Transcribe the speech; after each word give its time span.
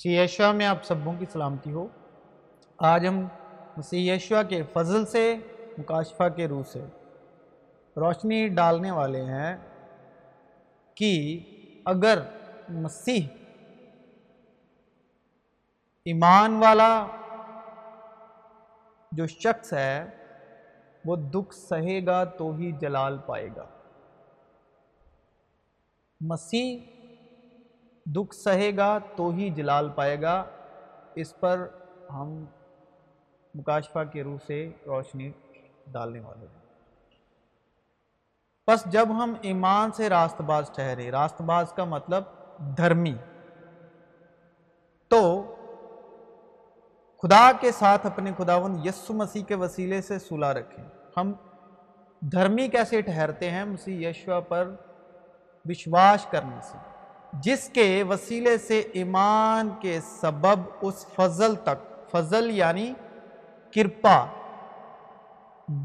مسیح 0.00 0.22
یشوا 0.22 0.52
میں 0.52 0.66
آپ 0.66 0.84
سبوں 0.84 1.14
کی 1.18 1.26
سلامتی 1.32 1.72
ہو۔ 1.72 1.88
آج 2.78 3.06
ہم 3.06 3.26
مسیح 3.76 4.14
یشوا 4.14 4.42
کے 4.42 4.62
فضل 4.62 5.06
سے، 5.06 5.36
مکاشفہ 5.78 6.28
کے 6.36 6.48
روح 6.48 6.62
سے 6.62 6.80
روشنی 7.96 8.48
ڈالنے 8.48 8.90
والے 8.90 9.22
ہیں 9.22 9.56
کہ 10.94 11.40
اگر 11.84 12.18
مسیح 12.68 13.26
ایمان 16.04 16.56
والا 16.56 17.06
جو 19.12 19.26
شخص 19.26 19.72
ہے، 19.72 20.06
وہ 21.04 21.16
دکھ 21.16 21.54
سہے 21.54 22.06
گا 22.06 22.24
تو 22.24 22.54
ہی 22.54 22.72
جلال 22.72 23.18
پائے 23.18 23.48
گا۔ 23.56 23.66
مسیح 26.20 26.78
دکھ 28.14 28.34
سہے 28.34 28.76
گا 28.76 28.98
تو 29.16 29.28
ہی 29.28 29.50
جلال 29.50 29.88
پائے 29.88 30.22
گا۔ 30.22 30.44
اس 31.14 31.40
پر 31.40 31.68
ہم 32.10 32.44
مکاشفہ 33.54 33.98
کے 34.12 34.22
روح 34.22 34.38
سے 34.46 34.70
روشنی 34.86 35.32
ڈالنے 35.86 36.20
والے 36.20 36.46
ہیں۔ 36.46 36.60
بس 38.70 38.84
جب 38.84 39.08
ہم 39.10 39.34
ایمان 39.42 39.92
سے 39.92 40.08
راست 40.08 40.40
باز 40.40 40.70
ٹھہرے 40.74 41.10
راست 41.10 41.42
باز 41.42 41.72
کا 41.72 41.84
مطلب 41.84 42.24
دھرمی۔ 42.76 43.14
تو 45.08 45.54
خدا 47.22 47.50
کے 47.60 47.72
ساتھ 47.72 48.06
اپنے 48.06 48.30
خداون 48.38 48.80
یسو 48.84 49.14
مسیح 49.14 49.44
کے 49.44 49.54
وسیلے 49.54 50.02
سے 50.02 50.18
صلح 50.18 50.52
رکھیں۔ 50.52 50.84
ہم 51.16 51.32
دھرمی 52.20 52.68
کیسے 52.68 53.00
ٹھہرتے 53.00 53.50
ہیں 53.50 53.64
مسیح 53.64 54.08
یشوا 54.08 54.40
پر 54.40 54.74
وشواس 55.64 56.26
کرنے 56.30 56.56
سے۔ 56.62 56.78
جس 57.32 57.68
کے 57.68 58.02
وسیلے 58.02 58.58
سے 58.58 58.78
ایمان 58.78 59.70
کے 59.80 59.98
سبب 60.20 60.60
اس 60.80 61.06
فضل 61.16 61.54
تک، 61.54 62.10
فضل 62.10 62.50
یعنی 62.50 62.94
کرپا، 63.74 64.26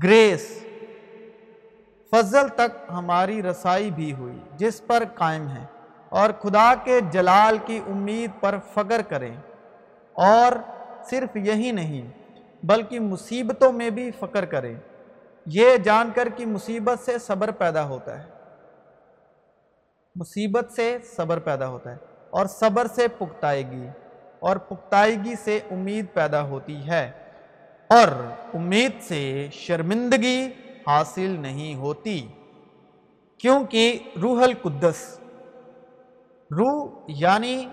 گریس، 0.04 0.64
فضل 2.12 2.48
تک 2.48 2.92
ہماری 2.92 3.44
رسائی 3.44 3.92
بھی 3.92 4.14
ہوئی، 4.14 4.40
جس 4.56 4.88
پر 4.88 5.04
قائم 5.16 5.48
ہے 5.48 5.66
اور 6.10 6.30
خدا 6.42 6.74
کے 6.84 7.00
جلال 7.12 7.58
کی 7.66 7.80
امید 7.88 8.32
پر 8.40 8.56
فگر 8.74 9.02
کریں۔ 9.02 9.36
اور 10.14 10.52
صرف 11.04 11.38
یہی 11.38 11.72
نہیں، 11.72 12.12
بلکہ 12.64 13.00
مصیبتوں 13.00 13.72
میں 13.72 13.90
بھی 13.90 14.12
فکر 14.12 14.46
کریں۔ 14.46 14.76
یہ 15.46 15.78
جان 15.78 16.09
کر 16.16 16.30
کہ 16.30 16.46
مصیبت 16.46 17.00
سے 17.00 17.18
صبر 17.18 17.52
پیدا 17.52 17.86
ہوتا 17.86 18.20
ہے۔ 18.20 18.34
مصیبت 20.16 20.72
سے 20.72 20.98
صبر 21.16 21.40
پیدا 21.40 21.68
ہوتا 21.68 21.92
ہے 21.92 21.98
اور 22.30 22.46
صبر 22.46 22.88
سے 22.88 23.08
پختائیگی 23.08 23.88
اور 24.40 24.58
پختائیگی 24.58 25.36
سے 25.36 25.60
امید 25.72 26.06
پیدا 26.14 26.42
ہوتی 26.42 26.76
ہے 26.88 27.12
اور 27.90 28.08
امید 28.54 29.02
سے 29.02 29.48
شرمندگی 29.52 30.48
حاصل 30.88 31.36
نہیں 31.40 31.76
ہوتی 31.76 32.28
کیونکہ 33.38 34.00
روح 34.22 34.44
القدس، 34.44 35.20
روح 36.52 36.88
یعنی 37.08 37.66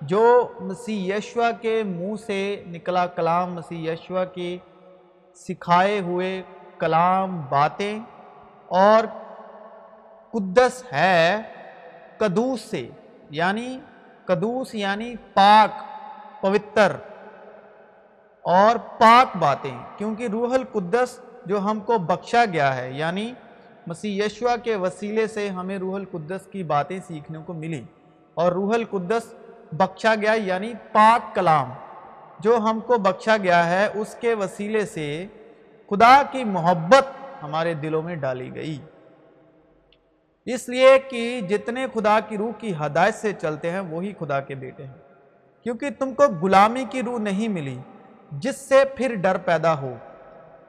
جو 0.00 0.24
مسیح 0.60 1.14
یشوا 1.14 1.50
کے 1.50 1.82
منہ 1.82 2.14
سے 2.26 2.40
نکلا 2.66 3.06
کلام، 3.06 3.54
مسیح 3.54 3.92
یشوا 3.92 4.24
کی 4.24 4.58
سکھائے 5.36 6.00
ہوئے 6.00 6.42
کلام، 6.78 7.40
باتیں 7.48 7.98
اور 8.66 9.04
قدس 10.32 10.84
ہے 10.92 11.42
قدوس 12.18 12.60
سے 12.60 12.88
یعنی 13.30 13.78
قدوس 14.26 14.74
یعنی 14.74 15.14
پاک، 15.34 15.70
پوتر 16.40 16.92
اور 18.44 18.76
پاک 18.98 19.36
باتیں، 19.36 19.76
کیونکہ 19.96 20.28
روح 20.32 20.54
القدس 20.54 21.18
جو 21.46 21.58
ہم 21.58 21.80
کو 21.80 21.98
بخشا 21.98 22.44
گیا 22.52 22.76
ہے 22.76 22.90
یعنی 22.92 23.32
مسیح 23.86 24.24
یشوا 24.24 24.56
کے 24.56 24.76
وسیلے 24.76 25.26
سے 25.26 25.48
ہمیں 25.48 25.78
روح 25.78 25.94
القدس 25.94 26.46
کی 26.52 26.62
باتیں 26.64 26.98
سیکھنے 27.06 27.38
کو 27.46 27.52
ملی 27.52 27.82
اور 28.34 28.52
روح 28.52 28.74
القدس 28.74 29.32
بخشا 29.72 30.14
گیا 30.14 30.32
یعنی 30.32 30.72
پاک 30.92 31.34
کلام 31.34 31.72
جو 32.40 32.56
ہم 32.56 32.80
کو 32.80 32.98
بخشا 32.98 33.36
گیا 33.36 33.70
ہے، 33.70 33.86
اس 33.94 34.14
کے 34.20 34.34
وسیلے 34.34 34.86
سے 34.86 35.26
خدا 35.90 36.22
کی 36.30 36.44
محبت 36.44 37.04
ہمارے 37.42 37.74
دلوں 37.74 38.02
میں 38.02 38.16
ڈالی 38.16 38.54
گئی۔ 38.54 38.78
اس 40.54 40.68
لیے 40.68 40.98
کہ 41.10 41.40
جتنے 41.40 41.86
خدا 41.94 42.20
کی 42.20 42.36
روح 42.36 42.52
کی 42.58 42.74
ہدایت 42.86 43.14
سے 43.14 43.32
چلتے 43.32 43.70
ہیں، 43.70 43.80
وہی 43.80 44.12
خدا 44.18 44.40
کے 44.40 44.54
بیٹے 44.54 44.86
ہیں۔ 44.86 44.94
کیونکہ 45.62 45.90
تم 45.98 46.14
کو 46.14 46.22
غلامی 46.42 46.84
کی 46.90 47.02
روح 47.02 47.18
نہیں 47.18 47.48
ملی، 47.48 47.78
جس 48.32 48.56
سے 48.56 48.84
پھر 48.96 49.14
ڈر 49.14 49.36
پیدا 49.36 49.80
ہو۔ 49.80 49.94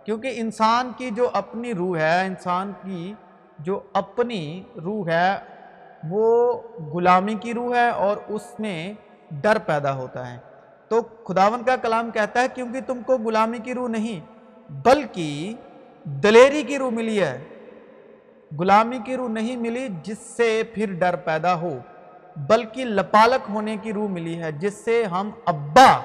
کیونکہ 0.05 0.31
انسان 0.35 0.91
کی 0.97 1.09
جو 1.09 1.29
اپنی 1.33 1.73
روح 1.73 1.97
ہے، 1.97 2.25
انسان 2.25 2.71
کی 2.83 3.13
جو 3.59 3.79
اپنی 3.93 4.63
روح 4.83 5.09
ہے، 5.09 5.35
وہ 6.09 6.53
غلامی 6.93 7.33
کی 7.33 7.53
روح 7.53 7.75
ہے 7.75 7.89
اور 7.89 8.17
اس 8.27 8.59
میں 8.59 8.93
ڈر 9.31 9.57
پیدا 9.65 9.93
ہوتا 9.93 10.33
ہے۔ 10.33 10.37
تو 10.87 11.01
خداون 11.01 11.63
کا 11.63 11.75
کلام 11.75 12.11
کہتا 12.11 12.41
ہے، 12.41 12.47
کیونکہ 12.53 12.79
تم 12.87 13.01
کو 13.05 13.17
غلامی 13.17 13.57
کی 13.57 13.73
روح 13.73 13.89
نہیں، 13.89 14.19
بلکہ 14.71 15.53
دلیری 16.03 16.63
کی 16.63 16.77
روح 16.77 16.89
ملی 16.89 17.23
ہے۔ 17.23 17.39
غلامی 18.57 18.99
کی 19.05 19.15
روح 19.15 19.29
نہیں 19.29 19.55
ملی 19.55 19.87
جس 20.03 20.17
سے 20.19 20.63
پھر 20.73 20.93
ڈر 20.93 21.15
پیدا 21.15 21.55
ہو، 21.55 21.77
بلکہ 22.35 22.85
لپالک 22.85 23.49
ہونے 23.49 23.77
کی 23.81 23.93
روح 23.93 24.07
ملی 24.09 24.41
ہے، 24.41 24.51
جس 24.51 24.73
سے 24.73 25.03
ہم 25.03 25.29
ابا 25.45 25.99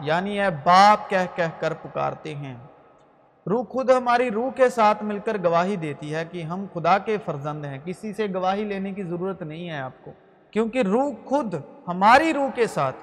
یعنی 0.00 0.40
اے 0.40 0.50
باپ 0.64 1.10
کہہ 1.10 1.26
کہہ 1.34 1.60
کر 1.60 1.72
پکارتے 1.72 2.34
ہیں۔ 2.34 2.54
روح 3.46 3.64
خود 3.64 3.90
ہماری 3.90 4.30
روح 4.30 4.50
کے 4.50 4.68
ساتھ 4.68 5.04
مل 5.04 5.18
کر 5.18 5.36
گواہی 5.44 5.76
دیتی 5.76 6.14
ہے 6.14 6.24
کہ 6.30 6.42
ہم 6.42 6.66
خدا 6.74 6.98
کے 6.98 7.16
فرزند 7.24 7.64
ہیں۔ 7.64 7.78
کسی 7.84 8.12
سے 8.12 8.26
گواہی 8.34 8.64
لینے 8.64 8.92
کی 8.92 9.02
ضرورت 9.02 9.42
نہیں 9.42 9.70
ہے 9.70 9.78
آپ 9.78 10.04
کو، 10.04 10.10
کیونکہ 10.50 10.78
روح 10.78 11.12
خود 11.24 11.54
ہماری 11.88 12.32
روح 12.32 12.50
کے 12.54 12.66
ساتھ 12.66 12.96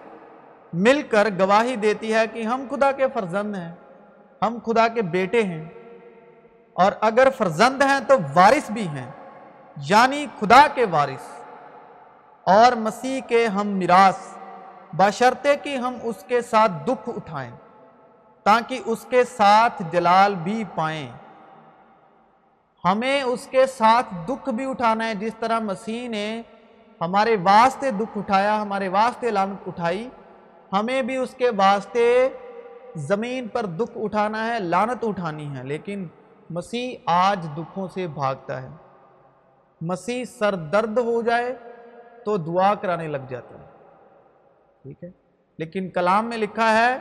مل 0.74 1.02
کر 1.10 1.28
گواہی 1.40 1.76
دیتی 1.76 2.14
ہے 2.14 2.28
کہ 2.34 2.44
ہم 2.44 2.66
خدا 2.70 2.92
کے 2.92 3.06
فرزند 3.14 3.56
ہیں، 3.56 3.72
ہم 4.42 4.58
خدا 4.66 4.88
کے 4.88 5.02
بیٹے 5.02 5.44
ہیں۔ 5.44 5.66
اور 6.76 6.92
اگر 7.02 7.28
فرزند 7.38 7.82
ہیں 7.82 8.00
تو 8.08 8.16
وارث 8.36 8.72
بھی 8.72 8.88
ہیں 8.88 9.12
یعنی 9.90 10.26
خدا 10.40 10.68
کے 10.74 10.86
وارث۔ 10.86 11.28
اور 12.44 12.72
مسیح 12.72 13.22
کے 13.28 13.48
ہم 13.48 13.68
میراث 13.68 14.18
بشرتے 14.94 15.56
کہ 15.56 15.76
ہم 15.78 15.98
اس 16.04 16.16
کے 16.28 16.42
ساتھ 16.42 16.72
دکھ 16.86 17.10
اٹھائیں، 17.16 17.52
تاکہ 18.44 18.82
اس 18.86 19.06
کے 19.10 19.24
ساتھ 19.24 19.82
جلال 19.92 20.36
بھی 20.36 20.64
پائیں۔ 20.76 21.08
ہمیں 22.86 23.24
اس 23.24 23.48
کے 23.48 23.66
ساتھ 23.66 24.14
دکھ 24.28 24.50
بھی 24.50 24.70
اٹھانا 24.70 25.08
ہے، 25.08 25.16
جس 25.16 25.34
طرح 25.40 25.60
مسیح 25.60 26.10
نے 26.10 26.42
ہمارے 27.02 27.36
واسطے 27.44 27.92
دکھ 27.92 28.18
اٹھایا، 28.18 28.62
ہمارے 28.62 28.88
واسطے 28.88 29.32
لانت 29.32 29.68
اٹھائی۔ 29.68 30.10
ہمیں 30.74 31.02
بھی 31.02 31.18
اس 31.18 31.34
کے 31.38 31.50
واسطے 31.58 32.30
زمین 32.96 33.48
پر 33.48 33.66
دکھ 33.66 33.98
اٹھانا 34.04 34.48
ہے، 34.48 34.60
لانت 34.60 35.06
اٹھانی 35.08 35.58
ہے، 35.58 35.64
لیکن 35.64 36.08
مسیح 36.50 36.96
آج 37.06 37.48
دکھوں 37.58 37.88
سے 37.88 38.08
بھاگتا 38.08 38.62
ہے۔ 38.62 38.68
مسیح 39.82 40.26
سر 40.26 40.56
درد 40.56 40.98
ہو 40.98 41.22
جائے 41.22 41.56
تو 42.26 42.38
دعا 42.38 42.74
کرانے 42.74 43.08
لگ 43.08 43.18
جاتا 43.30 43.56
ہے۔ 43.60 43.66
ٹھیک 44.84 45.04
ہے؟ 45.04 45.10
لیکن 45.58 45.90
کلام 45.90 46.30
میں 46.30 46.38
لکھا 46.38 46.78
ہے، 46.78 46.98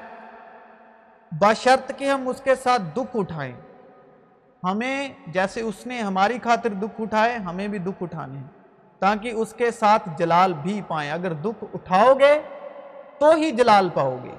بشرط 1.32 1.92
کہ 1.96 2.10
ہم 2.10 2.28
اس 2.28 2.40
کے 2.40 2.54
ساتھ 2.54 2.82
دکھ 2.96 3.16
اٹھائیں۔ 3.16 3.52
ہمیں 4.64 5.08
جیسے 5.26 5.60
اس 5.60 5.86
نے 5.86 6.00
ہماری 6.00 6.38
خاطر 6.44 6.70
دکھ 6.70 7.00
اٹھائے، 7.00 7.36
ہمیں 7.36 7.68
بھی 7.68 7.78
دکھ 7.78 8.02
اٹھانے 8.02 8.38
ہیں۔ 8.38 8.46
تاکہ 8.98 9.30
اس 9.30 9.54
کے 9.54 9.70
ساتھ 9.70 10.08
جلال 10.18 10.52
بھی 10.52 10.80
پائیں۔ 10.88 11.10
اگر 11.10 11.32
دکھ 11.32 11.64
اٹھاؤ 11.74 12.14
گے 12.14 12.40
تو 13.18 13.30
ہی 13.30 13.50
جلال 13.50 13.88
پاؤ 13.94 14.16
گے۔ 14.24 14.34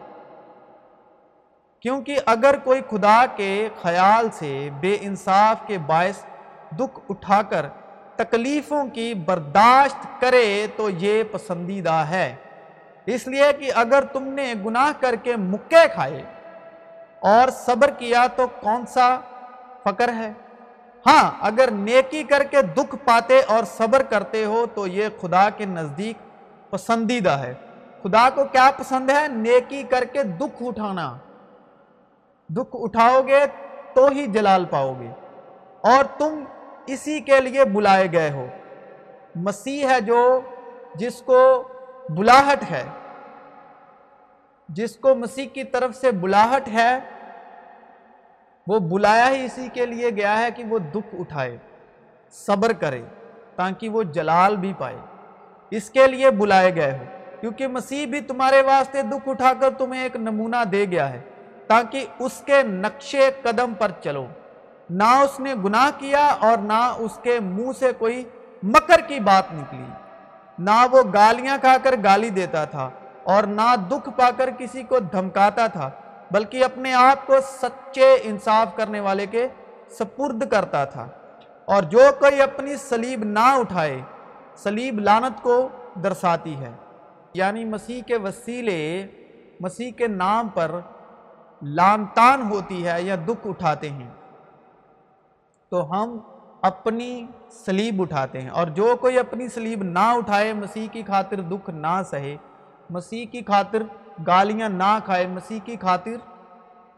کیونکہ 1.86 2.20
اگر 2.26 2.56
کوئی 2.64 2.82
خدا 2.90 3.26
کے 3.36 3.70
خیال 3.82 4.28
سے 4.34 4.70
بے 4.80 4.98
انصاف 5.02 5.68
کے 5.68 5.78
باعث 5.78 6.24
دکھ 6.78 7.00
اٹھا 7.10 7.42
کر 7.42 7.66
تکلیفوں 8.16 8.88
کی 8.88 9.14
برداشت 9.14 10.22
کرے 10.22 10.68
تو 10.76 10.90
یہ 10.90 11.24
پسندیدہ 11.32 11.94
ہے۔ 11.94 12.36
اس 13.06 13.28
لیے 13.28 13.54
کہ 13.60 13.72
اگر 13.76 14.04
تم 14.04 14.24
نے 14.24 14.54
گناہ 14.66 14.92
کر 15.00 15.16
کے 15.24 15.36
مکے 15.36 15.88
کھائے 15.94 16.24
اور 17.20 17.50
صبر 17.50 17.90
کیا 17.90 18.28
تو 18.36 18.48
کون 18.48 18.86
سا 18.86 19.20
فکر 19.84 20.14
ہے؟ 20.14 20.32
ہاں 21.08 21.32
اگر 21.42 21.72
نیکی 21.72 22.24
کر 22.24 22.44
کے 22.44 22.62
دکھ 22.62 22.96
پاتے 23.06 23.42
اور 23.48 23.64
صبر 23.64 24.04
کرتے 24.04 24.46
ہو 24.46 24.66
تو 24.74 24.88
یہ 24.88 25.08
خدا 25.22 25.50
کے 25.50 25.66
نزدیک 25.66 26.18
پسندیدہ 26.72 27.32
ہے۔ 27.32 27.54
خدا 28.04 28.30
کو 28.36 28.44
کیا 28.44 28.72
پسند 28.78 29.10
ہے؟ 29.10 29.28
نیکی 29.28 29.84
کر 29.84 30.04
کے 30.04 30.24
دکھ 30.24 30.64
اٹھانا۔ 30.66 31.18
دکھ 32.50 32.76
اٹھاؤ 32.80 33.22
گے 33.28 33.46
تو 33.94 34.06
ہی 34.08 34.26
جلال 34.28 34.66
پاؤ 34.66 34.94
گے، 35.00 35.10
اور 35.84 36.04
تم 36.18 36.44
اسی 36.88 37.20
کے 37.22 37.40
لیے 37.42 37.66
بلائے 37.74 38.12
گئے 38.12 38.30
ہو۔ 38.32 38.46
مسیح 39.46 39.88
ہے 39.88 40.00
جو، 40.02 40.22
جس 40.96 41.22
کو 41.22 41.42
بلاہٹ 42.10 42.64
ہے، 42.72 42.84
جس 44.70 44.96
کو 44.96 45.16
مسیح 45.16 45.48
کی 45.54 45.64
طرف 45.64 45.96
سے 45.96 46.12
بلاہٹ 46.22 46.68
ہے، 46.68 47.00
وہ 48.68 48.80
بلایا 48.90 49.30
ہی 49.30 49.44
اسی 49.46 49.68
کے 49.74 49.86
لیے 49.86 50.10
گیا 50.10 50.38
ہے 50.40 50.50
کہ 50.52 50.64
وہ 50.64 50.80
دکھ 50.94 51.16
اٹھائے، 51.20 51.58
صبر 52.34 52.74
کرے، 52.74 53.04
تاکہ 53.56 53.90
وہ 53.90 54.04
جلال 54.14 54.56
بھی 54.58 54.74
پائے۔ 54.78 54.98
اس 55.72 55.90
کے 55.90 56.08
لیے 56.08 56.32
بلائے 56.32 56.76
گئے 56.76 56.92
ہو، 56.92 57.04
کیونکہ 57.42 57.68
مسیح 57.68 58.06
بھی 58.06 58.20
تمہارے 58.22 58.62
واسطے 58.62 59.02
دکھ 59.02 59.30
اٹھا 59.30 59.54
کر 59.62 59.70
تمہیں 59.78 60.02
ایک 60.04 60.16
نمونہ 60.16 60.64
دے 60.72 60.86
گیا 60.92 61.14
ہے۔ 61.14 61.22
تاکہ 61.68 62.06
اس 62.20 62.42
کے 62.46 62.64
نقشے 62.64 63.30
قدم 63.42 63.74
پر 63.74 63.92
چلو 64.04 64.26
نہ 64.90 65.04
اس 65.04 65.40
نے 65.40 65.54
گناہ 65.64 65.90
کیا 65.98 66.28
اور 66.28 66.58
نہ 66.58 66.94
اس 66.98 67.20
کے 67.24 67.40
منہ 67.40 67.72
سے 67.80 67.92
کوئی 67.98 68.24
مکر 68.64 69.02
کی 69.08 69.20
بات 69.20 69.44
نکلی۔ 69.54 69.86
نہ 70.60 70.86
وہ 70.92 71.02
گالیاں 71.14 71.58
کھا 71.58 71.78
کر 71.84 71.96
گالی 72.04 72.30
دیتا 72.30 72.66
تھا 72.66 72.90
اور 73.24 73.44
نہ 73.44 73.76
دکھ 73.92 74.10
پا 74.16 74.30
کر 74.38 74.50
کسی 74.58 74.84
کو 74.84 75.00
دھمکاتا 75.00 75.68
تھا، 75.68 75.90
بلکہ 76.32 76.64
اپنے 76.64 76.94
آپ 76.94 77.28
کو 77.28 77.34
سچے 77.62 78.18
انصاف 78.24 78.76
کرنے 78.76 79.00
والے 79.00 79.26
کے 79.26 79.48
سپرد 79.90 80.50
کرتا 80.50 80.86
تھا۔ 80.86 81.08
اور 81.66 81.84
جو 81.84 82.00
کوئی 82.20 82.42
اپنی 82.42 82.76
سلیب 82.76 83.24
نہ 83.24 83.56
اٹھائے 83.58 84.02
سلیب 84.56 85.00
لانت 85.00 85.44
کو 85.44 85.70
درساتی 86.04 86.56
ہے۔ 86.56 86.72
یعنی 87.34 87.66
مسیح 87.66 88.02
کے 88.02 88.18
وسیلے، 88.18 89.08
مسیح 89.60 89.92
کے 89.92 90.08
نام 90.08 90.48
پر 90.48 90.72
لانتان 91.66 92.42
ہوتی 92.42 92.88
ہے 92.88 93.02
یا 93.02 93.16
دکھ 93.28 93.48
اٹھاتے 93.48 93.90
ہیں، 93.90 94.10
تو 95.70 95.92
ہم 95.92 96.18
اپنی 96.62 97.28
سلیب 97.52 98.02
اٹھاتے 98.02 98.42
ہیں۔ 98.42 98.50
اور 98.50 98.68
جو 98.68 98.96
کوئی 99.02 99.20
اپنی 99.20 99.48
سلیب 99.48 99.84
نہ 99.84 100.00
اٹھائے، 100.00 100.54
مسیح 100.54 100.88
کی 100.92 101.04
خاطر 101.08 101.42
دکھ 101.42 101.70
نہ 101.70 102.02
سہے، 102.10 102.38
مسیح 102.90 103.26
کی 103.26 103.42
خاطر 103.48 103.84
گالیاں 104.28 104.70
نہ 104.70 105.00
کھائے، 105.06 105.28
مسیح 105.28 105.60
کی 105.66 105.76
خاطر 105.82 106.12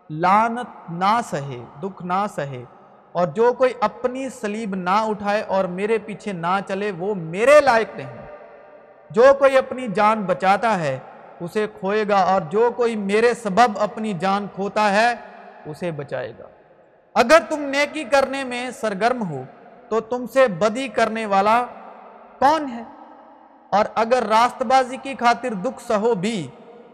لانت 0.10 0.92
نہ 0.92 1.20
سہے، 1.24 1.63
دکھ 1.84 2.04
نہ 2.04 2.25
سہے۔ 2.36 2.63
اور 3.12 3.28
جو 3.28 3.54
کوئی 3.58 3.74
اپنی 3.81 4.30
سلیب 4.30 4.75
نہ 4.75 4.90
اٹھائے 4.90 5.42
اور 5.42 5.66
میرے 5.66 5.98
پیچھے 5.98 6.34
نہ 6.34 6.60
چلے، 6.68 6.92
وہ 6.98 7.16
میرے 7.16 7.62
لائق 7.62 7.96
نہیں۔ 7.96 8.28
جو 9.12 9.24
کوئی 9.40 9.58
اپنی 9.58 9.88
جان 9.88 10.24
بچاتا 10.24 10.80
ہے 10.80 11.00
اسے 11.39 11.68
کھوئے 11.80 12.06
گا 12.10 12.18
اور 12.18 12.42
جو 12.42 12.72
کوئی 12.75 12.95
میرے 12.95 13.34
سبب 13.34 13.80
اپنی 13.80 14.13
جان 14.13 14.48
کھوتا 14.56 14.94
ہے، 14.94 15.13
اسے 15.66 15.92
بچائے 15.92 16.34
گا۔ 16.39 16.44
اگر 17.13 17.38
تم 17.50 17.60
نیکی 17.60 18.04
کرنے 18.04 18.44
میں 18.44 18.72
سرگرم 18.72 19.30
ہو، 19.30 19.44
تو 19.89 20.00
تم 20.00 20.25
سے 20.34 20.48
بدی 20.48 20.88
کرنے 20.88 21.25
والا 21.25 21.66
کون 22.39 22.69
ہے؟ 22.69 22.84
اور 23.69 23.86
اگر 23.95 24.24
راست 24.30 24.63
بازی 24.63 24.98
کی 24.98 25.13
خاطر 25.19 25.54
دکھ 25.54 25.84
سہو 25.88 26.16
بھی، 26.16 26.48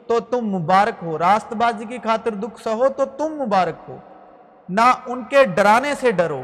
تو 0.08 0.20
تم 0.20 0.46
مبارک 0.46 1.04
ہو۔ 1.04 1.18
راست 1.18 1.54
بازی 1.54 1.86
کی 1.86 1.98
خاطر 2.04 2.32
دکھ 2.32 2.64
سہو 2.64 2.90
تو 2.90 3.06
تم 3.06 3.36
مبارک 3.36 3.90
ہو۔ 3.90 3.98
نہ 4.70 4.94
ان 5.06 5.24
کے 5.24 5.44
ڈرانے 5.44 5.94
سے 6.00 6.12
ڈرو 6.12 6.42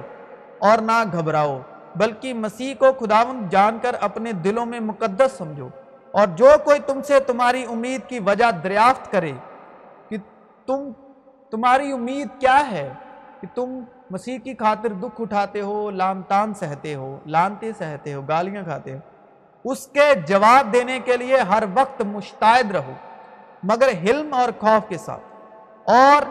اور 0.60 0.78
نہ 0.78 1.04
گھبراؤ، 1.12 1.60
بلکہ 1.96 2.34
مسیح 2.34 2.74
کو 2.80 2.86
خداون 3.00 3.50
جان 3.50 3.78
کر 3.81 3.96
اپنے 4.01 4.31
دلوں 4.31 4.66
میں 4.66 4.80
مقدس 4.80 5.31
سمجھو۔ 5.38 5.68
اور 6.14 6.28
جو 6.36 6.50
کوئی 6.64 6.80
تم 6.86 7.02
سے 7.08 7.20
تمہاری 7.20 7.64
امید 7.72 8.08
کی 8.10 8.20
وجہ 8.20 8.46
دریافت 8.64 9.12
کرے 9.12 9.32
کہ 10.10 10.18
تم، 10.66 10.92
تمہاری 11.54 11.92
امید 11.92 12.28
کیا 12.40 12.60
ہے 12.72 12.88
کہ 13.42 13.48
تم 13.56 13.80
مسیح 14.12 14.38
کی 14.44 14.54
خاطر 14.60 14.94
دکھ 15.02 15.22
اٹھاتے 15.22 15.62
ہو 15.62 15.90
لانتان 15.92 16.54
سہتے 16.54 16.96
ہو، 16.96 17.18
لانتے 17.26 17.72
سہتے 17.78 18.14
ہو، 18.14 18.22
گالیاں 18.22 18.64
کھاتے 18.64 18.94
ہو، 18.94 19.00
اس 19.66 19.86
کے 19.88 20.14
جواب 20.28 20.74
دینے 20.74 21.00
کے 21.06 21.18
لیے 21.18 21.38
ہر 21.50 21.64
وقت 21.74 22.02
مشتعد 22.08 22.72
رہو، 22.72 22.94
مگر 23.64 23.90
حلم 24.04 24.34
اور 24.34 24.50
خوف 24.60 24.90
کے 24.90 24.98
ساتھ، 24.98 25.24
اور 25.92 26.28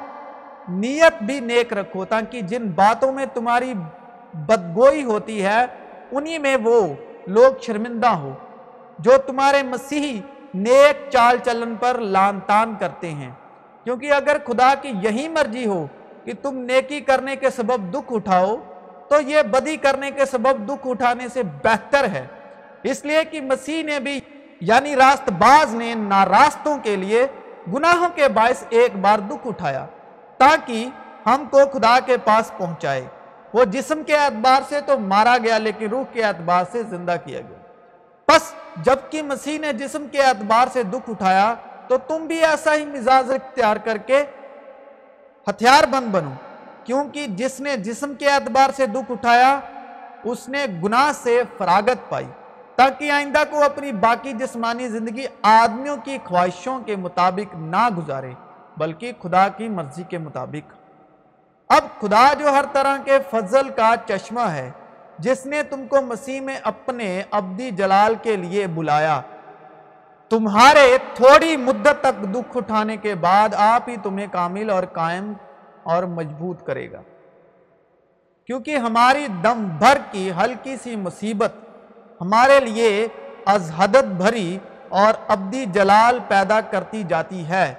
نیت 0.70 1.22
بھی 1.22 1.38
نیک 1.40 1.72
رکھو 1.72 2.04
تاکہ 2.04 2.40
جن 2.42 2.66
باتوں 2.74 3.12
میں 3.12 3.26
تمہاری 3.34 3.72
بدگوئی 4.46 5.04
ہوتی 5.04 5.42
ہے، 5.44 5.60
انہی 6.12 6.38
میں 6.38 6.56
وہ 6.64 6.80
لوگ 7.26 7.62
شرمندہ 7.62 8.08
ہو 8.20 8.32
جو 8.98 9.16
تمہارے 9.26 9.62
مسیحی 9.62 10.20
نیک 10.54 11.10
چال 11.10 11.36
چلن 11.44 11.74
پر 11.80 11.98
لان 11.98 12.40
تان 12.46 12.74
کرتے 12.80 13.10
ہیں۔ 13.10 13.30
کیونکہ 13.84 14.12
اگر 14.12 14.36
خدا 14.46 14.74
کی 14.82 14.92
یہی 15.02 15.28
مرضی 15.28 15.66
ہو 15.66 15.86
کہ 16.24 16.32
تم 16.42 16.58
نیکی 16.58 17.00
کرنے 17.00 17.36
کے 17.36 17.50
سبب 17.50 17.94
دکھ 17.94 18.12
اٹھاؤ، 18.12 18.56
تو 19.08 19.20
یہ 19.20 19.42
بدی 19.42 19.76
کرنے 19.76 20.10
کے 20.10 20.24
سبب 20.24 20.68
دکھ 20.68 20.86
اٹھانے 20.86 21.28
سے 21.28 21.42
بہتر 21.42 22.04
ہے۔ 22.04 22.26
اس 22.82 23.04
لیے 23.04 23.24
کہ 23.24 23.40
مسیح 23.40 23.82
نے 23.82 24.00
بھی 24.00 24.20
یعنی 24.60 24.96
راست 24.96 25.30
باز 25.30 25.74
نے 25.74 25.94
ناراستوں 25.94 26.78
کے 26.78 26.96
لیے 26.96 27.26
گناہوں 27.74 28.08
کے 28.14 28.28
باعث 28.28 28.64
ایک 28.68 28.96
بار 28.96 29.18
دکھ 29.18 29.46
اٹھایا، 29.46 29.86
تاکہ 30.38 30.88
ہم 31.26 31.44
کو 31.50 31.58
خدا 31.72 31.98
کے 32.06 32.16
پاس 32.16 32.52
پہنچائے۔ 32.56 33.04
وہ 33.52 33.64
جسم 33.64 34.02
کے 34.06 34.16
اعتبار 34.16 34.62
سے 34.68 34.80
تو 34.80 34.98
مارا 34.98 35.36
گیا، 35.44 35.58
لیکن 35.58 35.88
روح 35.88 36.04
کے 36.12 36.24
اعتبار 36.24 36.64
سے 36.72 36.82
زندہ 36.82 37.16
کیا 37.24 37.40
گیا۔ 37.40 37.58
پس 38.28 38.54
جبکہ 38.76 39.22
مسیح 39.22 39.58
نے 39.58 39.72
جسم 39.72 40.06
کے 40.12 40.22
اعتبار 40.22 40.68
سے 40.72 40.82
دکھ 40.82 41.10
اٹھایا، 41.10 41.54
تو 41.88 41.98
تم 41.98 42.26
بھی 42.26 42.44
ایسا 42.44 42.74
ہی 42.74 42.84
مزاج 42.84 43.30
اختیار 43.30 43.76
کر 43.76 43.96
کے 43.96 44.24
ہتھیار 45.48 45.84
بند 45.90 46.06
بنو۔ 46.06 46.30
کیونکہ 46.84 47.26
جس 47.26 47.60
نے 47.60 47.76
جسم 47.76 48.14
کے 48.14 48.28
اعتبار 48.28 48.70
سے 48.76 48.86
دکھ 48.86 49.10
اٹھایا، 49.10 49.60
اس 50.24 50.48
نے 50.48 50.66
گناہ 50.84 51.12
سے 51.22 51.42
فراغت 51.58 52.10
پائی۔ 52.10 52.26
تاکہ 52.76 53.10
آئندہ 53.10 53.42
کو 53.50 53.64
اپنی 53.64 53.92
باقی 53.92 54.32
جسمانی 54.32 54.88
زندگی 54.88 55.26
آدمیوں 55.42 55.96
کی 56.04 56.18
خواہشوں 56.24 56.78
کے 56.78 56.96
مطابق 56.96 57.54
نہ 57.54 57.88
گزارے، 57.98 58.32
بلکہ 58.76 59.12
خدا 59.22 59.48
کی 59.48 59.68
مرضی 59.68 60.02
کے 60.02 60.18
مطابق۔ 60.18 60.74
اب 61.68 62.00
خدا 62.00 62.34
جو 62.34 62.50
ہر 62.50 62.64
طرح 62.72 62.96
کے 63.04 63.18
فضل 63.30 63.68
کا 63.68 63.94
چشمہ 64.06 64.40
ہے 64.40 64.70
جس 65.18 65.46
نے 65.46 65.62
تم 65.62 65.86
کو 65.86 66.02
مسیح 66.02 66.40
میں 66.40 66.56
اپنے 66.62 67.22
ابدی 67.30 67.70
جلال 67.70 68.14
کے 68.22 68.36
لیے 68.36 68.66
بلایا۔ 68.66 69.20
تمہارے 70.28 70.98
تھوڑی 71.14 71.56
مدت 71.56 72.00
تک 72.00 72.34
دکھ 72.34 72.56
اٹھانے 72.56 72.96
کے 72.96 73.14
بعد 73.14 73.48
آپ 73.56 73.88
ہی 73.88 73.96
تمہیں 74.02 74.26
کامل 74.32 74.70
اور 74.70 74.82
قائم 74.84 75.32
اور 75.82 76.02
مضبوط 76.02 76.62
کرے 76.62 76.92
گا۔ 76.92 77.02
کیونکہ 78.46 78.76
ہماری 78.76 79.26
دم 79.42 79.68
بھر 79.78 79.98
کی 80.10 80.30
ہلکی 80.30 80.76
سی 80.82 80.96
مصیبت 80.96 81.52
ہمارے 82.20 82.60
لیے 82.60 83.08
از 83.46 83.72
حدت 83.76 84.04
بھری 84.04 84.58
اور 84.88 85.12
ابدی 85.28 85.64
جلال 85.64 86.18
پیدا 86.28 86.60
کرتی 86.60 87.02
جاتی 87.08 87.46
ہے، 87.46 87.74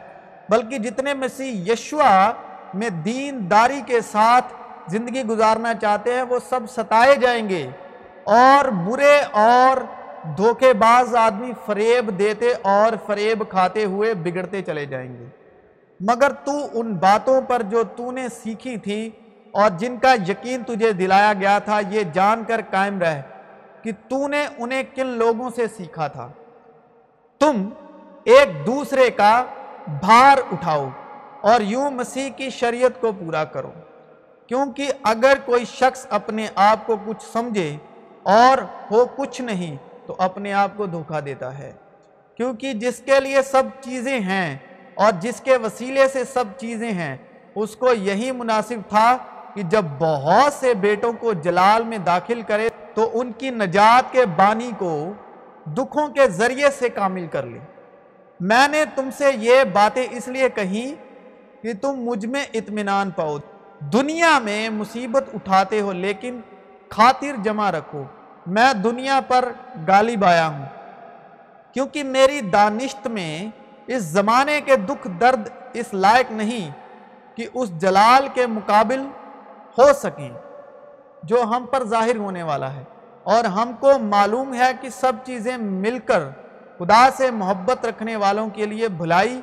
بلکہ 0.49 0.77
جتنے 0.77 1.13
مسیح 1.13 1.73
یشوا 1.73 2.31
میں 2.73 2.89
دین 2.89 3.51
داری 3.51 3.81
کے 3.85 4.01
ساتھ 4.01 4.53
زندگی 4.89 5.23
گزارنا 5.23 5.73
چاہتے 5.73 6.13
ہیں، 6.13 6.21
وہ 6.21 6.39
سب 6.49 6.59
ستائے 6.69 7.15
جائیں 7.15 7.49
گے۔ 7.49 7.69
اور 8.23 8.65
برے 8.65 9.21
اور 9.31 9.77
دھوکے 10.37 10.73
باز 10.73 11.15
آدمی 11.15 11.51
فریب 11.65 12.19
دیتے 12.19 12.53
اور 12.61 12.95
فریب 13.05 13.43
کھاتے 13.49 13.85
ہوئے 13.85 14.13
بگڑتے 14.13 14.61
چلے 14.61 14.85
جائیں 14.85 15.17
گے۔ 15.17 15.25
مگر 15.99 16.31
تو 16.31 16.51
ان 16.73 16.93
باتوں 16.93 17.41
پر 17.41 17.61
جو 17.61 17.83
تو 17.83 18.11
نے 18.11 18.29
سیکھی 18.29 18.77
تھی 18.77 19.09
اور 19.51 19.69
جن 19.77 19.97
کا 19.97 20.13
یقین 20.13 20.63
تجھے 20.63 20.91
دلایا 20.91 21.33
گیا 21.33 21.59
تھا، 21.59 21.79
یہ 21.89 22.03
جان 22.03 22.43
کر 22.47 22.61
قائم 22.71 22.99
رہ 22.99 23.21
کہ 23.81 23.91
تو 24.09 24.27
نے 24.27 24.45
انہیں 24.57 24.83
کن 24.95 25.07
لوگوں 25.07 25.49
سے 25.55 25.67
سیکھا 25.67 26.07
تھا۔ 26.07 26.29
تم 27.39 27.69
ایک 28.23 28.65
دوسرے 28.65 29.09
کا 29.09 29.45
بھار 29.87 30.37
اٹھاؤ 30.51 30.89
اور 31.41 31.61
یوں 31.61 31.91
مسیح 31.91 32.29
کی 32.29 32.49
شریعت 32.49 33.01
کو 33.01 33.11
پورا 33.11 33.43
کرو۔ 33.43 33.71
کیونکہ 34.49 34.91
اگر 35.03 35.33
کوئی 35.45 35.65
شخص 35.65 36.07
اپنے 36.09 36.47
آپ 36.55 36.87
کو 36.87 36.95
کچھ 37.05 37.23
سمجھے 37.33 37.77
اور 38.23 38.57
ہو 38.91 39.05
کچھ 39.05 39.41
نہیں، 39.41 39.77
تو 40.05 40.15
اپنے 40.17 40.53
آپ 40.53 40.71
کو 40.75 40.85
دھوکہ 40.85 41.19
دیتا 41.19 41.57
ہے۔ 41.57 41.71
کیونکہ 42.37 42.73
جس 42.73 43.01
کے 43.05 43.19
لیے 43.19 43.41
سب 43.41 43.63
چیزیں 43.81 44.19
ہیں 44.19 44.57
اور 44.95 45.11
جس 45.19 45.41
کے 45.41 45.57
وسیلے 45.57 46.07
سے 46.07 46.23
سب 46.23 46.43
چیزیں 46.57 46.91
ہیں، 46.91 47.17
اس 47.55 47.75
کو 47.75 47.93
یہی 47.93 48.31
مناسب 48.31 48.89
تھا 48.89 49.17
کہ 49.53 49.61
جب 49.63 49.85
بہت 49.99 50.53
سے 50.53 50.73
بیٹوں 50.73 51.13
کو 51.13 51.33
جلال 51.33 51.83
میں 51.83 51.97
داخل 51.97 52.41
کرے، 52.41 52.69
تو 52.93 53.19
ان 53.19 53.31
کی 53.31 53.49
نجات 53.49 54.11
کے 54.11 54.25
بانی 54.25 54.71
کو 54.77 55.11
دکھوں 55.65 56.07
کے 56.07 56.29
ذریعے 56.29 56.69
سے 56.79 56.89
کامل 56.89 57.27
کر 57.27 57.45
لے۔ 57.45 57.59
میں 58.39 58.67
نے 58.67 58.83
تم 58.95 59.09
سے 59.17 59.25
یہ 59.35 59.63
باتیں 59.63 60.07
اس 60.11 60.27
لیے 60.27 60.49
کہیں 60.49 60.95
کہ 61.63 61.73
تم 61.81 61.93
مجھ 61.93 62.25
میں 62.25 62.45
اطمینان 62.53 63.09
پاؤ۔ 63.09 63.37
دنیا 63.79 64.39
میں 64.39 64.69
مصیبت 64.69 65.23
اٹھاتے 65.33 65.81
ہو 65.81 65.91
لیکن 65.93 66.41
خاطر 66.89 67.35
جمع 67.43 67.71
رکھو۔ 67.71 68.03
میں 68.47 68.73
دنیا 68.73 69.19
پر 69.27 69.51
غالب 69.87 70.25
آیا 70.25 70.47
ہوں۔ 70.47 70.65
کیونکہ 71.73 72.03
میری 72.03 72.41
دانشت 72.41 73.07
میں 73.07 73.45
اس 73.87 74.03
زمانے 74.03 74.61
کے 74.61 74.75
دکھ 74.75 75.07
درد 75.21 75.49
اس 75.73 75.85
لائق 75.93 76.31
نہیں 76.31 76.71
کہ 77.37 77.47
اس 77.53 77.69
جلال 77.69 78.27
کے 78.33 78.47
مقابل 78.47 78.99
ہو 79.77 79.93
سکیں، 79.93 80.29
جو 81.23 81.43
ہم 81.43 81.65
پر 81.71 81.83
ظاہر 81.83 82.15
ہونے 82.15 82.43
والا 82.43 82.73
ہے۔ 82.73 82.83
اور 83.23 83.43
ہم 83.43 83.71
کو 83.79 83.99
معلوم 83.99 84.53
ہے 84.53 84.71
کہ 84.81 84.89
سب 84.89 85.13
چیزیں 85.25 85.57
مل 85.57 85.99
کر 86.05 86.23
خدا 86.79 87.09
سے 87.13 87.31
محبت 87.31 87.85
رکھنے 87.85 88.15
والوں 88.15 88.49
کے 88.49 88.65
لیے 88.65 88.87
بھلائی 88.87 89.41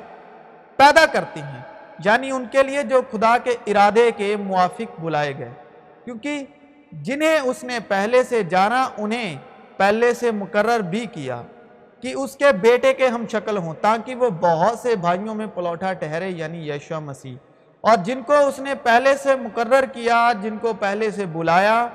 پیدا 0.75 1.05
کرتی 1.05 1.41
ہیں۔ 1.41 1.61
یعنی 2.05 2.31
ان 2.31 2.45
کے 2.51 2.63
لیے 2.63 2.83
جو 2.83 3.01
خدا 3.11 3.37
کے 3.37 3.55
ارادے 3.67 4.11
کے 4.17 4.35
موافق 4.35 4.99
بلائے 4.99 5.37
گئے۔ 5.37 5.49
کیونکہ 6.05 6.45
جنہیں 6.91 7.39
اس 7.39 7.63
نے 7.63 7.79
پہلے 7.87 8.23
سے 8.23 8.43
جانا، 8.43 8.89
انہیں 8.97 9.37
پہلے 9.77 10.13
سے 10.13 10.31
مقرر 10.31 10.79
بھی 10.79 11.05
کیا 11.05 11.41
کہ 12.01 12.13
اس 12.13 12.35
کے 12.35 12.51
بیٹے 12.61 12.93
کے 12.93 13.07
ہم 13.07 13.25
شکل 13.31 13.57
ہوں، 13.57 13.73
تاکہ 13.81 14.15
وہ 14.15 14.29
بہت 14.29 14.79
سے 14.79 14.95
بھائیوں 14.95 15.35
میں 15.35 15.47
پلوٹا 15.53 15.93
ٹھہرے 15.93 16.29
یعنی 16.29 16.69
یشوع 16.69 16.99
مسیح۔ 16.99 17.35
اور 17.81 17.97
جن 17.97 18.21
کو 18.21 18.33
اس 18.33 18.59
نے 18.59 18.75
پہلے 18.75 19.17
سے 19.17 19.35
مقرر 19.35 19.85
کیا، 19.85 20.31
جن 20.41 20.57
کو 20.57 20.73
پہلے 20.79 21.11
سے 21.11 21.25
بلایا، 21.25 21.87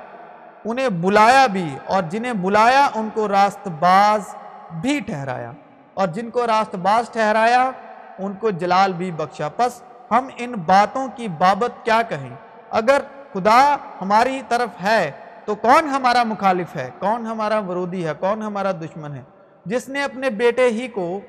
انہیں 0.65 0.89
بلایا 0.89 1.47
بھی، 1.47 1.77
اور 1.85 2.03
جنہیں 2.03 2.33
بلایا، 2.33 2.89
ان 2.95 3.09
کو 3.13 3.27
راست 3.27 3.67
باز 3.67 4.35
بھی 4.81 4.99
ٹھہرایا۔ 4.99 5.51
اور 5.93 6.07
جن 6.07 6.29
کو 6.29 6.47
راست 6.47 6.75
باز 6.75 7.09
ٹھہرایا، 7.09 7.71
ان 8.19 8.33
کو 8.33 8.49
جلال 8.49 8.93
بھی 8.93 9.11
بخشا۔ 9.11 9.49
پس 9.49 9.81
ہم 10.11 10.27
ان 10.37 10.51
باتوں 10.51 11.07
کی 11.15 11.27
بابت 11.27 11.85
کیا 11.85 12.01
کہیں؟ 12.09 12.35
اگر 12.69 13.01
خدا 13.33 13.75
ہماری 14.01 14.41
طرف 14.47 14.81
ہے، 14.83 15.11
تو 15.45 15.55
کون 15.55 15.87
ہمارا 15.87 16.23
مخالف 16.23 16.75
ہے؟ 16.75 16.89
کون 16.99 17.25
ہمارا 17.25 17.59
ورودی 17.59 18.07
ہے؟ 18.07 18.11
کون 18.19 18.41
ہمارا 18.41 18.71
دشمن 18.71 19.15
ہے؟ 19.15 19.21
جس 19.65 19.89
نے 19.89 20.03
اپنے 20.03 20.29
بیٹے 20.29 20.67
ہی 20.67 20.87
کو 20.87 21.19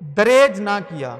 دریج 0.00 0.60
نہ 0.60 0.78
کیا، 0.88 1.16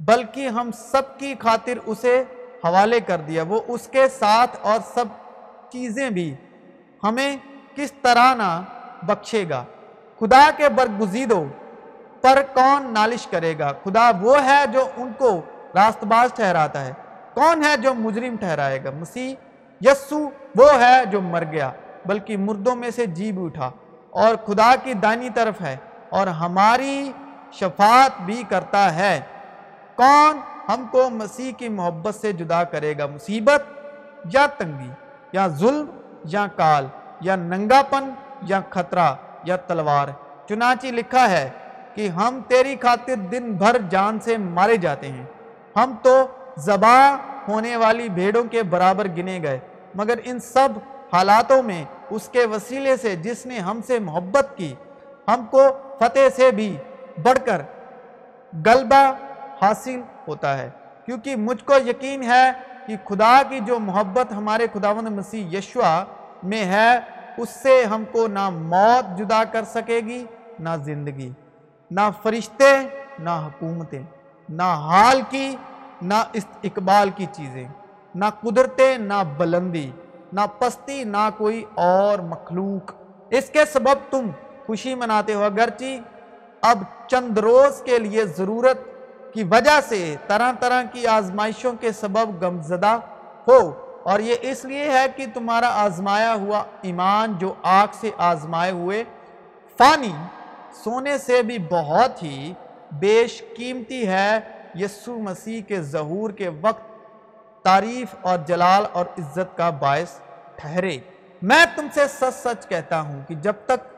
بلکہ 0.00 0.48
ہم 0.48 0.70
سب 0.72 1.18
کی 1.18 1.34
خاطر 1.38 1.78
اسے 1.86 2.24
حوالے 2.64 3.00
کر 3.00 3.16
دیا۔ 3.16 3.42
وہ 3.48 3.60
اس 3.68 3.86
کے 3.86 4.08
ساتھ 4.08 4.56
اور 4.62 4.78
سب 4.94 5.04
چیزیں 5.72 6.10
بھی 6.10 6.34
ہمیں 7.04 7.36
کس 7.74 7.92
طرح 8.02 8.34
نہ 8.34 8.62
بخشے 9.02 9.44
گا۔ 9.48 9.64
خدا 10.20 10.50
کے 10.56 10.68
برگزیدوں 10.68 11.44
پر 12.20 12.42
کون 12.54 12.94
نالش 12.94 13.26
کرے 13.26 13.58
گا؟ 13.58 13.72
خدا 13.84 14.10
وہ 14.20 14.44
ہے 14.44 14.66
جو 14.72 14.88
ان 14.96 15.12
کو 15.18 15.40
راست 15.74 16.04
باز 16.04 16.34
ٹھہراتا 16.34 16.84
ہے۔ 16.84 16.92
کون 17.34 17.64
ہے 17.64 17.76
جو 17.76 17.94
مجرم 17.94 18.36
ٹھہرائے 18.36 18.84
گا؟ 18.84 18.90
مسیح 18.90 19.34
یسو، 19.80 20.30
وہ 20.56 20.80
ہے 20.80 21.04
جو 21.06 21.20
مر 21.20 21.44
گیا، 21.44 21.70
بلکہ 22.06 22.36
مردوں 22.36 22.76
میں 22.76 22.90
سے 22.90 23.06
جی 23.06 23.32
بھی 23.32 23.44
اٹھا۔ 23.44 23.70
اور 24.10 24.34
خدا 24.46 24.74
کی 24.82 24.94
دائنی 24.94 25.30
طرف 25.30 25.60
ہے، 25.60 25.76
اور 26.10 26.26
ہماری 26.26 27.12
شفاعت 27.52 28.10
بھی 28.20 28.42
کرتا 28.48 28.94
ہے۔ 28.94 29.20
کون 29.94 30.38
ہم 30.68 30.86
کو 30.90 31.10
مسیح 31.10 31.52
کی 31.52 31.68
محبت 31.68 32.14
سے 32.14 32.32
جدا 32.32 32.64
کرے 32.64 32.98
گا؟ 32.98 33.06
مصیبت 33.06 33.62
یا 34.34 34.46
تنگی؟ 34.46 34.90
یا 35.32 35.46
ظلم 35.46 35.86
یا 36.24 36.46
کال؟ 36.56 36.86
یا 37.20 37.36
ننگا 37.36 37.82
پن 37.90 38.10
یا 38.42 38.60
خطرہ 38.70 39.14
یا 39.44 39.56
تلوار؟ 39.56 40.08
چنانچہ 40.48 40.86
لکھا 40.86 41.30
ہے 41.30 41.50
کہ 41.94 42.08
ہم 42.08 42.40
تیری 42.48 42.76
خاطر 42.82 43.14
دن 43.14 43.52
بھر 43.52 43.76
جان 43.90 44.20
سے 44.20 44.36
مارے 44.36 44.76
جاتے 44.76 45.08
ہیں۔ 45.08 45.24
ہم 45.76 45.94
تو 46.02 46.26
زباں 46.58 47.18
ہونے 47.48 47.76
والی 47.76 48.08
بھیڑوں 48.08 48.44
کے 48.44 48.62
برابر 48.62 49.06
گنے 49.16 49.38
گئے، 49.42 49.58
مگر 49.94 50.18
ان 50.24 50.40
سب 50.40 50.68
حالاتوں 51.12 51.62
میں 51.62 51.84
اس 52.10 52.28
کے 52.28 52.46
وسیلے 52.46 52.96
سے 52.96 53.16
جس 53.16 53.46
نے 53.46 53.58
ہم 53.58 53.80
سے 53.86 53.98
محبت 53.98 54.46
کی، 54.56 54.74
ہم 55.28 55.44
کو 55.50 55.62
فتح 55.98 56.28
سے 56.36 56.50
بھی 56.50 56.76
بڑھ 57.22 57.38
کر 57.44 57.62
غلبہ 58.66 59.12
حاصل 59.62 60.00
ہوتا 60.28 60.58
ہے۔ 60.58 60.70
کیونکہ 61.06 61.36
مجھ 61.36 61.64
کو 61.64 61.74
یقین 61.86 62.22
ہے 62.22 62.52
کہ 62.86 62.96
خدا 63.08 63.42
کی 63.48 63.60
جو 63.60 63.78
محبت 63.78 64.32
ہمارے 64.32 64.66
خداوند 64.72 65.08
مسیح 65.08 65.58
یشوا 65.58 66.04
میں 66.42 66.64
ہے، 66.64 67.00
اس 67.36 67.48
سے 67.48 67.84
ہم 67.84 68.04
کو 68.12 68.26
نہ 68.26 68.50
موت 68.50 69.18
جدا 69.18 69.44
کر 69.44 69.64
سکے 69.64 69.96
گی، 69.96 70.24
نہ 70.58 70.68
زندگی۔ 70.84 71.30
نہ 71.90 72.00
فرشتے، 72.22 72.76
نہ 73.18 73.30
حکومتیں، 73.30 74.02
نہ 74.48 74.62
حال 74.62 75.20
کی، 75.30 75.56
نہ 76.02 76.14
اقبال 76.34 77.10
کی 77.10 77.26
چیزیں، 77.32 77.68
نہ 78.14 78.24
قدرتیں، 78.40 78.98
نہ 78.98 79.22
بلندی، 79.36 79.90
نہ 80.32 80.40
پستی، 80.58 81.04
نہ 81.04 81.28
کوئی 81.38 81.64
اور 81.74 82.18
مخلوق۔ 82.18 82.92
اس 83.30 83.50
کے 83.50 83.64
سبب 83.72 83.98
تم 84.10 84.30
خوشی 84.66 84.94
مناتے 84.94 85.34
ہو، 85.34 85.44
اگرچہ 85.44 85.84
اب 86.62 86.82
چند 87.06 87.38
روز 87.38 87.82
کے 87.82 87.98
لیے 87.98 88.24
ضرورت 88.24 88.78
کی 89.34 89.42
وجہ 89.42 89.80
سے 89.88 90.16
طرح 90.26 90.52
طرح 90.60 90.82
کی 90.82 91.06
آزمائشوں 91.06 91.72
کے 91.80 91.92
سبب 91.92 92.42
گمزدہ 92.42 92.98
ہو۔ 93.48 93.86
اور 94.02 94.20
یہ 94.20 94.34
اس 94.40 94.64
لیے 94.64 94.90
ہے 94.90 95.06
کہ 95.16 95.26
تمہارا 95.34 95.84
آزمایا 95.84 96.34
ہوا 96.34 96.62
ایمان 96.82 97.38
جو 97.38 97.54
آگ 97.62 97.86
سے 97.92 98.10
آزمائے 98.18 98.72
ہوئے، 98.72 99.04
فانی 99.78 100.12
سونے 100.72 101.18
سے 101.18 101.42
بھی 101.42 101.58
بہت 101.58 102.22
ہی 102.22 102.54
بیش 102.92 103.42
قیمتی 103.56 104.08
ہے 104.08 104.38
یسو 104.74 105.18
مسیح 105.18 105.62
کے 105.62 105.82
ظہور 105.82 106.30
کے 106.30 106.48
وقت 106.48 106.90
تعریف 107.64 108.14
اور 108.20 108.38
جلال 108.46 108.84
اور 108.92 109.06
عزت 109.18 109.56
کا 109.56 109.70
باعث 109.70 110.20
ٹھہرے۔ 110.56 110.98
میں 111.42 111.64
تم 111.76 111.86
سے 111.94 112.00
سچ 112.08 112.34
سچ 112.34 112.68
کہتا 112.68 113.00
ہوں 113.00 113.20
کہ 113.28 113.34
جب 113.34 113.52
تک 113.64 113.92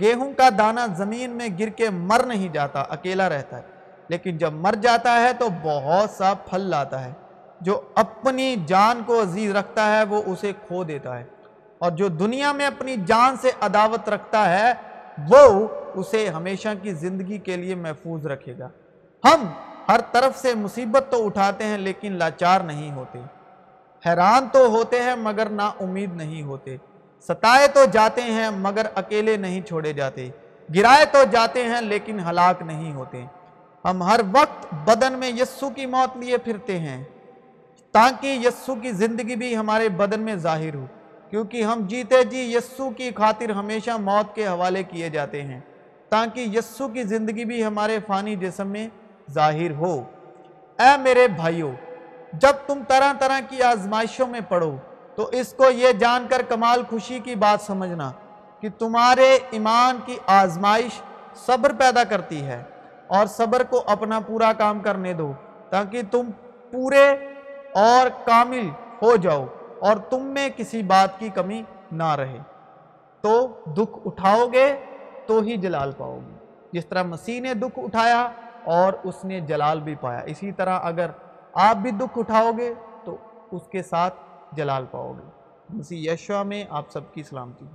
گیہوں 0.00 0.32
کا 0.36 0.48
دانہ 0.58 0.80
زمین 0.96 1.30
میں 1.30 1.48
گر 1.58 1.68
کے 1.68 1.90
مر 1.90 2.22
نہیں 2.22 2.48
جاتا، 2.48 2.80
اکیلا 2.80 3.28
رہتا 3.28 3.56
ہے۔ 3.56 3.62
لیکن 4.08 4.36
جب 4.36 4.52
مر 4.52 4.74
جاتا 4.82 5.20
ہے 5.20 5.32
تو 5.32 5.48
بہت 5.62 6.10
سا 6.10 6.34
پھل 6.34 6.60
لاتا 6.60 7.04
ہے۔ 7.04 7.12
جو 7.60 7.80
اپنی 7.94 8.56
جان 8.66 9.02
کو 9.06 9.22
عزیز 9.22 9.56
رکھتا 9.56 9.98
ہے، 9.98 10.02
وہ 10.04 10.22
اسے 10.26 10.52
کھو 10.66 10.84
دیتا 10.84 11.18
ہے۔ 11.18 11.24
اور 11.78 11.90
جو 11.90 12.08
دنیا 12.08 12.52
میں 12.52 12.66
اپنی 12.66 12.96
جان 13.06 13.36
سے 13.36 13.50
عداوت 13.60 14.08
رکھتا 14.08 14.58
ہے 14.58 14.72
وہ 15.28 15.68
اسے 15.94 16.28
ہمیشہ 16.28 16.68
کی 16.82 16.94
زندگی 16.94 17.38
کے 17.38 17.56
لیے 17.56 17.74
محفوظ 17.74 18.26
رکھے 18.26 18.54
گا۔ 18.58 18.68
ہم 19.24 19.46
ہر 19.88 20.00
طرف 20.12 20.38
سے 20.38 20.54
مصیبت 20.54 21.04
تو 21.10 21.26
اٹھاتے 21.26 21.64
ہیں 21.64 21.78
لیکن 21.78 22.12
لاچار 22.12 22.60
نہیں 22.60 22.92
ہوتے۔ 22.92 23.18
حیران 24.06 24.48
تو 24.52 24.66
ہوتے 24.66 25.02
ہیں 25.02 25.14
مگر 25.16 25.48
نا 25.48 25.70
امید 25.80 26.16
نہیں 26.16 26.42
ہوتے۔ 26.42 26.76
ستائے 27.20 27.68
تو 27.68 27.84
جاتے 27.92 28.22
ہیں 28.22 28.50
مگر 28.50 28.86
اکیلے 28.94 29.36
نہیں 29.36 29.60
چھوڑے 29.60 29.92
جاتے۔ 29.92 30.30
گرائے 30.74 31.04
تو 31.04 31.18
جاتے 31.30 31.62
ہیں 31.62 31.80
لیکن 31.80 32.20
ہلاک 32.20 32.62
نہیں 32.62 32.92
ہوتے۔ 32.92 33.24
ہم 33.84 34.02
ہر 34.02 34.20
وقت 34.32 34.74
بدن 34.84 35.12
میں 35.12 35.28
یسو 35.28 35.70
کی 35.70 35.86
موت 35.86 36.16
لیے 36.16 36.38
پھرتے 36.38 36.78
ہیں۔ 36.78 37.04
تاکہ 37.92 38.26
یسو 38.26 38.74
کی 38.74 38.92
زندگی 38.92 39.36
بھی 39.36 39.56
ہمارے 39.56 39.88
بدن 39.88 40.20
میں 40.20 40.34
ظاہر 40.34 40.74
ہو۔ 40.74 40.86
کیونکہ 41.30 41.62
ہم 41.62 41.86
جیتے 41.86 42.22
جی 42.24 42.40
یسو 42.54 42.88
کی 42.90 43.10
خاطر 43.16 43.50
ہمیشہ 43.50 43.96
موت 44.00 44.34
کے 44.34 44.46
حوالے 44.46 44.82
کیے 44.82 45.08
جاتے 45.08 45.42
ہیں، 45.42 45.60
تاکہ 46.08 46.40
یسو 46.54 46.88
کی 46.88 47.02
زندگی 47.02 47.44
بھی 47.44 47.64
ہمارے 47.64 47.98
فانی 48.06 48.36
جسم 48.36 48.68
میں 48.68 48.86
ظاہر 49.30 49.70
ہو۔ 49.70 49.92
اے 50.78 50.96
میرے 51.02 51.26
بھائیوں 51.28 51.72
جب 52.32 52.66
تم 52.66 52.82
طرح 52.88 53.12
طرح 53.18 53.40
کی 53.48 53.62
آزمائشوں 53.62 54.26
میں 54.26 54.40
پڑھو 54.48 54.76
تو 55.14 55.28
اس 55.32 55.52
کو 55.52 55.70
یہ 55.70 55.92
جان 55.92 56.26
کر 56.30 56.42
کمال 56.48 56.82
خوشی 56.90 57.18
کی 57.18 57.34
بات 57.34 57.60
سمجھنا 57.62 58.10
کہ 58.60 58.68
تمہارے 58.78 59.28
ایمان 59.50 59.98
کی 60.04 60.16
آزمائش 60.26 61.00
صبر 61.46 61.72
پیدا 61.72 62.04
کرتی 62.04 62.40
ہے 62.42 62.62
اور 63.06 63.26
صبر 63.26 63.62
کو 63.62 63.82
اپنا 63.86 64.20
پورا 64.20 64.52
کام 64.52 64.80
کرنے 64.80 65.12
دو، 65.12 65.32
تاکہ 65.70 66.02
تم 66.10 66.30
پورے 66.70 67.06
اور 67.80 68.08
کامل 68.24 68.68
ہو 69.02 69.16
جاؤ۔ 69.16 69.44
اور 69.80 69.96
تم 69.96 70.22
میں 70.22 70.48
کسی 70.56 70.82
بات 70.82 71.18
کی 71.18 71.28
کمی 71.28 71.62
نہ 71.92 72.14
رہے۔ 72.14 72.38
تو 73.20 73.48
دکھ 73.66 73.98
اٹھاؤ 74.04 74.46
گے 74.52 74.76
تو 75.26 75.40
ہی 75.40 75.56
جلال 75.56 75.92
پاؤ 75.96 76.18
گے۔ 76.28 76.34
جس 76.72 76.86
طرح 76.86 77.02
مسیح 77.02 77.40
نے 77.40 77.54
دکھ 77.54 77.78
اٹھایا 77.78 78.30
اور 78.64 78.92
اس 79.04 79.24
نے 79.24 79.40
جلال 79.40 79.80
بھی 79.80 79.94
پایا۔ 80.00 80.20
اسی 80.20 80.52
طرح 80.52 80.78
اگر 80.82 81.10
آپ 81.52 81.76
بھی 81.76 81.90
دکھ 81.90 82.18
اٹھاؤ 82.18 82.50
گے 82.58 82.74
تو 83.04 83.16
اس 83.50 83.62
کے 83.68 83.82
ساتھ 83.82 84.14
جلال 84.52 84.84
پاؤ 84.90 85.12
گے۔ 85.12 85.30
مسیح 85.70 86.12
یشوا 86.12 86.42
میں 86.42 86.64
آپ 86.70 86.84
سب 86.90 87.00
کی 87.12 87.22
سلامتی۔ 87.22 87.66